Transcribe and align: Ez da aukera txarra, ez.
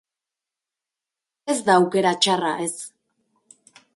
Ez 1.55 1.59
da 1.69 1.77
aukera 1.81 2.15
txarra, 2.25 2.57
ez. 2.65 2.73